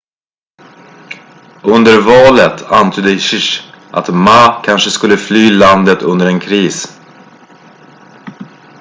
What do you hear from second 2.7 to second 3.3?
antydde